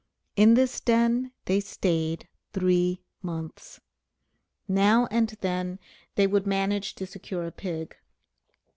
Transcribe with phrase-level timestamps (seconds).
[0.35, 3.79] In this den they stayed three months.
[4.67, 5.77] Now and then
[6.15, 7.95] they would manage to secure a pig.